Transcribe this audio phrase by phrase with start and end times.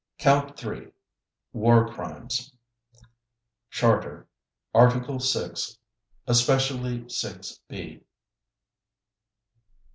[0.17, 2.53] COUNT THREE—WAR CRIMES
[3.69, 4.27] (Charter,
[4.73, 5.77] Article 6,
[6.25, 8.03] especially 6 (b)) VIII.